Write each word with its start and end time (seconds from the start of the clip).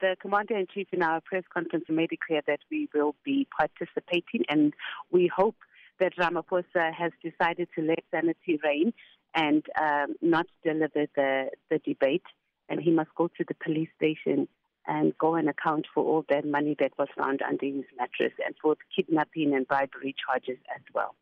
The 0.00 0.16
Commander 0.20 0.56
in 0.56 0.66
Chief 0.72 0.86
in 0.92 1.02
our 1.02 1.20
press 1.20 1.44
conference 1.52 1.86
made 1.88 2.12
it 2.12 2.20
clear 2.26 2.42
that 2.46 2.60
we 2.70 2.88
will 2.94 3.16
be 3.24 3.48
participating 3.58 4.44
and 4.48 4.72
we 5.10 5.30
hope 5.34 5.56
that 5.98 6.16
Ramaphosa 6.16 6.92
has 6.94 7.10
decided 7.22 7.68
to 7.74 7.82
let 7.82 7.98
sanity 8.12 8.60
reign 8.62 8.92
and 9.34 9.64
um, 9.80 10.14
not 10.22 10.46
deliver 10.64 11.06
the, 11.16 11.50
the 11.70 11.78
debate. 11.84 12.22
And 12.68 12.80
he 12.80 12.90
must 12.90 13.10
go 13.16 13.28
to 13.28 13.44
the 13.46 13.54
police 13.54 13.88
station 13.96 14.46
and 14.86 15.16
go 15.18 15.34
and 15.34 15.48
account 15.48 15.86
for 15.92 16.04
all 16.04 16.24
that 16.28 16.46
money 16.46 16.76
that 16.78 16.92
was 16.98 17.08
found 17.16 17.42
under 17.42 17.66
his 17.66 17.84
mattress 17.98 18.32
and 18.44 18.54
for 18.60 18.76
kidnapping 18.94 19.54
and 19.54 19.66
bribery 19.66 20.14
charges 20.24 20.58
as 20.74 20.82
well. 20.94 21.14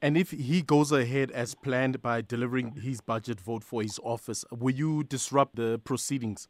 And 0.00 0.16
if 0.16 0.32
he 0.32 0.62
goes 0.62 0.90
ahead 0.90 1.30
as 1.30 1.54
planned 1.54 2.02
by 2.02 2.22
delivering 2.22 2.74
his 2.82 3.00
budget 3.00 3.40
vote 3.40 3.62
for 3.62 3.82
his 3.82 4.00
office, 4.02 4.44
will 4.50 4.74
you 4.74 5.04
disrupt 5.04 5.56
the 5.56 5.80
proceedings? 5.84 6.48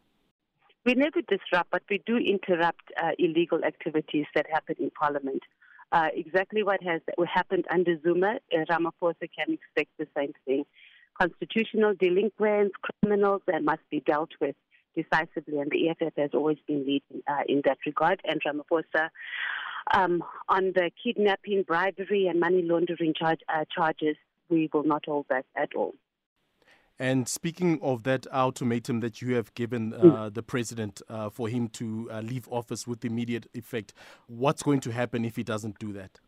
We 0.84 0.94
never 0.94 1.20
disrupt, 1.22 1.70
but 1.70 1.82
we 1.88 2.02
do 2.06 2.16
interrupt 2.16 2.82
uh, 3.00 3.10
illegal 3.18 3.64
activities 3.64 4.26
that 4.34 4.46
happen 4.52 4.74
in 4.80 4.90
Parliament. 4.90 5.42
Uh, 5.92 6.08
exactly 6.14 6.62
what 6.64 6.82
has 6.82 7.00
happened 7.32 7.66
under 7.70 8.00
Zuma, 8.02 8.38
uh, 8.52 8.64
Ramaphosa 8.68 9.28
can 9.36 9.54
expect 9.54 9.90
the 9.98 10.08
same 10.16 10.32
thing. 10.44 10.64
Constitutional 11.20 11.94
delinquents, 11.94 12.74
criminals 13.00 13.42
that 13.46 13.62
must 13.62 13.82
be 13.90 14.00
dealt 14.00 14.30
with 14.40 14.56
decisively, 14.96 15.60
and 15.60 15.70
the 15.70 15.90
EFF 15.90 16.14
has 16.16 16.30
always 16.34 16.58
been 16.66 16.80
leading 16.80 17.22
uh, 17.28 17.42
in 17.46 17.62
that 17.64 17.78
regard. 17.86 18.20
And 18.24 18.40
Ramaphosa, 18.42 19.10
um, 19.94 20.24
on 20.48 20.72
the 20.74 20.90
kidnapping, 21.02 21.62
bribery, 21.62 22.26
and 22.26 22.40
money 22.40 22.62
laundering 22.62 23.14
charge, 23.16 23.40
uh, 23.48 23.64
charges, 23.72 24.16
we 24.48 24.68
will 24.72 24.84
not 24.84 25.04
hold 25.06 25.28
back 25.28 25.44
at 25.56 25.74
all. 25.76 25.94
And 26.98 27.28
speaking 27.28 27.78
of 27.82 28.04
that 28.04 28.26
ultimatum 28.32 29.00
that 29.00 29.20
you 29.20 29.34
have 29.34 29.52
given 29.54 29.94
uh, 29.94 29.98
mm. 29.98 30.34
the 30.34 30.42
president 30.42 31.02
uh, 31.08 31.30
for 31.30 31.48
him 31.48 31.68
to 31.68 32.08
uh, 32.12 32.20
leave 32.20 32.48
office 32.48 32.86
with 32.86 33.04
immediate 33.04 33.46
effect, 33.54 33.94
what's 34.26 34.62
going 34.62 34.80
to 34.80 34.92
happen 34.92 35.24
if 35.24 35.36
he 35.36 35.42
doesn't 35.42 35.78
do 35.78 35.92
that? 35.94 36.20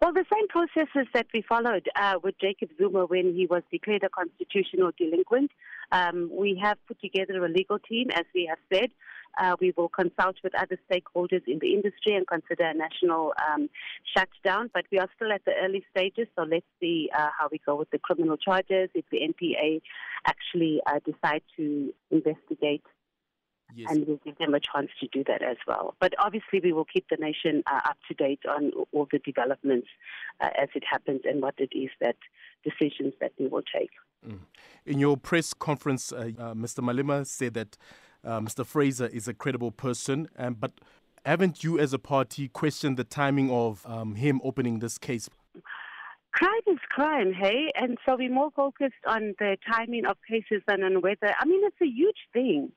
Well, 0.00 0.12
the 0.12 0.24
same 0.32 0.48
processes 0.48 1.08
that 1.14 1.26
we 1.32 1.42
followed 1.42 1.88
uh, 1.96 2.18
with 2.22 2.34
Jacob 2.40 2.70
Zuma 2.78 3.06
when 3.06 3.34
he 3.34 3.46
was 3.46 3.62
declared 3.70 4.02
a 4.02 4.08
constitutional 4.08 4.90
delinquent. 4.98 5.50
Um, 5.92 6.30
we 6.32 6.60
have 6.62 6.78
put 6.86 7.00
together 7.00 7.44
a 7.44 7.48
legal 7.48 7.78
team, 7.78 8.10
as 8.12 8.24
we 8.34 8.46
have 8.46 8.58
said. 8.72 8.90
Uh, 9.38 9.56
we 9.60 9.72
will 9.76 9.88
consult 9.88 10.36
with 10.42 10.54
other 10.54 10.78
stakeholders 10.90 11.42
in 11.46 11.58
the 11.60 11.72
industry 11.72 12.14
and 12.14 12.26
consider 12.26 12.64
a 12.64 12.74
national 12.74 13.32
um, 13.48 13.68
shutdown. 14.16 14.70
But 14.72 14.84
we 14.90 14.98
are 14.98 15.08
still 15.16 15.32
at 15.32 15.44
the 15.44 15.52
early 15.62 15.84
stages, 15.90 16.26
so 16.36 16.42
let's 16.42 16.66
see 16.80 17.10
uh, 17.16 17.30
how 17.38 17.48
we 17.50 17.60
go 17.64 17.74
with 17.76 17.90
the 17.90 17.98
criminal 17.98 18.36
charges. 18.36 18.90
If 18.94 19.04
the 19.10 19.18
NPA 19.18 19.80
actually 20.26 20.80
uh, 20.86 21.00
decide 21.04 21.42
to 21.56 21.92
investigate 22.10 22.82
Yes. 23.74 23.90
And 23.90 24.06
we'll 24.06 24.20
give 24.24 24.38
them 24.38 24.54
a 24.54 24.60
chance 24.60 24.90
to 25.00 25.08
do 25.08 25.24
that 25.26 25.42
as 25.42 25.56
well. 25.66 25.96
But 25.98 26.14
obviously, 26.18 26.60
we 26.62 26.72
will 26.72 26.84
keep 26.84 27.06
the 27.08 27.16
nation 27.16 27.64
uh, 27.66 27.80
up 27.84 27.96
to 28.08 28.14
date 28.14 28.40
on 28.48 28.70
all 28.92 29.08
the 29.10 29.18
developments 29.18 29.88
uh, 30.40 30.50
as 30.60 30.68
it 30.74 30.84
happens 30.88 31.22
and 31.24 31.42
what 31.42 31.54
it 31.58 31.76
is 31.76 31.90
that 32.00 32.16
decisions 32.62 33.14
that 33.20 33.32
we 33.38 33.48
will 33.48 33.62
take. 33.62 33.90
Mm. 34.26 34.38
In 34.86 34.98
your 35.00 35.16
press 35.16 35.52
conference, 35.52 36.12
uh, 36.12 36.30
uh 36.38 36.54
Mr. 36.54 36.80
Malema 36.80 37.26
said 37.26 37.54
that 37.54 37.76
uh, 38.24 38.40
Mr. 38.40 38.64
Fraser 38.64 39.06
is 39.06 39.28
a 39.28 39.34
credible 39.34 39.70
person, 39.70 40.28
um, 40.38 40.54
but 40.54 40.72
haven't 41.24 41.64
you, 41.64 41.78
as 41.78 41.92
a 41.92 41.98
party, 41.98 42.48
questioned 42.48 42.96
the 42.96 43.04
timing 43.04 43.50
of 43.50 43.86
um, 43.86 44.16
him 44.16 44.40
opening 44.44 44.80
this 44.80 44.98
case? 44.98 45.28
Crime 46.32 46.60
is 46.66 46.78
crime, 46.90 47.32
hey? 47.32 47.70
And 47.76 47.96
so 48.04 48.16
we're 48.18 48.30
more 48.30 48.50
focused 48.54 49.04
on 49.06 49.34
the 49.38 49.56
timing 49.72 50.04
of 50.04 50.16
cases 50.28 50.62
than 50.66 50.82
on 50.82 51.00
whether. 51.00 51.32
I 51.38 51.46
mean, 51.46 51.62
it's 51.64 51.80
a 51.80 51.86
huge 51.86 52.18
thing. 52.32 52.72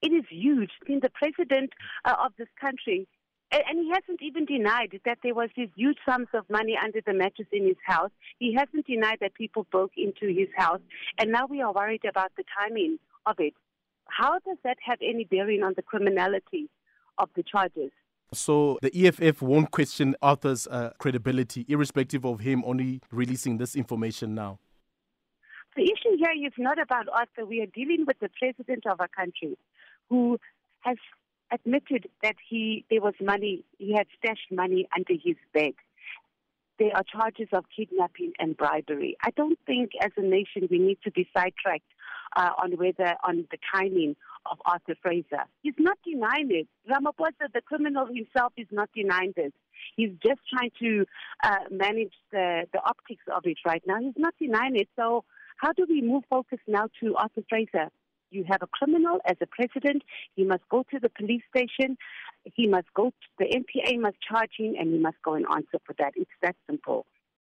It 0.00 0.12
is 0.12 0.24
huge. 0.30 0.70
I 0.82 0.90
mean, 0.90 1.00
the 1.02 1.10
president 1.10 1.72
uh, 2.04 2.14
of 2.24 2.32
this 2.38 2.48
country, 2.60 3.06
and, 3.50 3.62
and 3.68 3.78
he 3.80 3.90
hasn't 3.90 4.22
even 4.22 4.44
denied 4.46 4.98
that 5.04 5.18
there 5.22 5.34
was 5.34 5.50
these 5.56 5.70
huge 5.76 5.98
sums 6.08 6.28
of 6.34 6.48
money 6.48 6.78
under 6.82 7.00
the 7.04 7.12
mattress 7.12 7.48
in 7.52 7.66
his 7.66 7.76
house. 7.84 8.10
He 8.38 8.54
hasn't 8.54 8.86
denied 8.86 9.18
that 9.20 9.34
people 9.34 9.66
broke 9.70 9.92
into 9.96 10.28
his 10.28 10.48
house, 10.56 10.80
and 11.18 11.32
now 11.32 11.46
we 11.46 11.60
are 11.60 11.72
worried 11.72 12.04
about 12.08 12.32
the 12.36 12.44
timing 12.58 12.98
of 13.26 13.36
it. 13.40 13.54
How 14.16 14.38
does 14.46 14.58
that 14.62 14.76
have 14.84 14.98
any 15.02 15.24
bearing 15.24 15.62
on 15.62 15.74
the 15.76 15.82
criminality 15.82 16.68
of 17.18 17.30
the 17.34 17.42
charges? 17.42 17.90
So 18.32 18.78
the 18.80 19.06
EFF 19.06 19.42
won't 19.42 19.70
question 19.70 20.14
Arthur's 20.22 20.66
uh, 20.68 20.90
credibility, 20.98 21.64
irrespective 21.68 22.24
of 22.24 22.40
him 22.40 22.62
only 22.64 23.00
releasing 23.10 23.58
this 23.58 23.74
information 23.74 24.34
now. 24.34 24.58
The 25.76 25.82
issue 25.82 26.16
here 26.16 26.46
is 26.46 26.52
not 26.58 26.78
about 26.80 27.08
Arthur. 27.08 27.44
We 27.44 27.60
are 27.62 27.66
dealing 27.66 28.04
with 28.06 28.18
the 28.20 28.30
president 28.38 28.86
of 28.86 29.00
a 29.00 29.08
country 29.08 29.58
who 30.08 30.38
has 30.80 30.96
admitted 31.52 32.08
that 32.22 32.36
he 32.48 32.84
there 32.90 33.00
was 33.00 33.14
money, 33.20 33.64
he 33.78 33.94
had 33.94 34.06
stashed 34.18 34.52
money 34.52 34.88
under 34.94 35.14
his 35.14 35.36
bed. 35.52 35.74
There 36.78 36.94
are 36.94 37.02
charges 37.02 37.48
of 37.52 37.64
kidnapping 37.76 38.32
and 38.38 38.56
bribery. 38.56 39.16
I 39.22 39.30
don't 39.30 39.58
think, 39.66 39.90
as 40.00 40.10
a 40.16 40.22
nation, 40.22 40.68
we 40.70 40.78
need 40.78 40.98
to 41.04 41.10
be 41.10 41.28
sidetracked 41.36 41.93
uh, 42.36 42.50
on 42.62 42.72
whether 42.72 43.14
on 43.26 43.46
the 43.50 43.58
timing 43.74 44.16
of 44.50 44.58
Arthur 44.66 44.94
Fraser. 45.00 45.44
He's 45.62 45.74
not 45.78 45.98
denying 46.06 46.50
it. 46.50 46.68
Ramaphosa, 46.88 47.52
the 47.52 47.62
criminal 47.62 48.06
himself, 48.06 48.52
is 48.56 48.66
not 48.70 48.90
denying 48.94 49.32
this. 49.36 49.52
He's 49.96 50.10
just 50.24 50.40
trying 50.52 50.70
to 50.80 51.06
uh, 51.42 51.64
manage 51.70 52.12
the, 52.30 52.64
the 52.72 52.80
optics 52.84 53.24
of 53.34 53.42
it 53.46 53.58
right 53.64 53.82
now. 53.86 53.98
He's 54.00 54.14
not 54.16 54.34
denying 54.38 54.76
it. 54.76 54.88
So, 54.96 55.24
how 55.56 55.72
do 55.72 55.86
we 55.88 56.02
move 56.02 56.24
focus 56.28 56.58
now 56.66 56.88
to 57.00 57.16
Arthur 57.16 57.42
Fraser? 57.48 57.90
you 58.34 58.44
have 58.48 58.62
a 58.62 58.66
criminal 58.66 59.20
as 59.24 59.36
a 59.40 59.46
president, 59.46 60.02
he 60.34 60.44
must 60.44 60.62
go 60.68 60.84
to 60.90 60.98
the 60.98 61.08
police 61.08 61.42
station, 61.56 61.96
he 62.42 62.66
must 62.66 62.92
go 62.94 63.10
to 63.10 63.28
the 63.38 63.44
NPA 63.44 64.00
must 64.00 64.16
charge 64.20 64.50
him, 64.58 64.74
and 64.78 64.92
he 64.92 64.98
must 64.98 65.16
go 65.24 65.34
and 65.34 65.46
answer 65.50 65.78
for 65.86 65.94
that. 65.98 66.12
It's 66.16 66.30
that 66.42 66.56
simple. 66.68 67.06